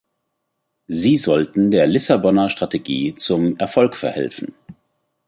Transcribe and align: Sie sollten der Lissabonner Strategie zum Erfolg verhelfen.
Sie 0.87 1.15
sollten 1.15 1.69
der 1.69 1.85
Lissabonner 1.85 2.49
Strategie 2.49 3.13
zum 3.13 3.55
Erfolg 3.57 3.95
verhelfen. 3.95 4.55